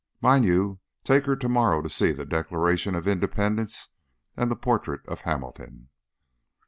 [0.19, 3.89] Mind you take her tomorrow to see the 'Declaration of Independence'
[4.35, 5.89] and the portrait of Hamilton."